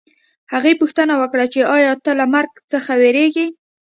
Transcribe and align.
هغې 0.53 0.73
پوښتنه 0.81 1.13
وکړه 1.21 1.45
چې 1.53 1.61
ایا 1.75 1.93
ته 2.03 2.11
له 2.19 2.25
مرګ 2.35 2.51
څخه 2.71 2.91
وېرېږې 3.01 3.47